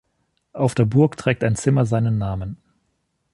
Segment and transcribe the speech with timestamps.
[0.53, 2.57] Auf der Burg trägt ein Zimmer seinen Namen.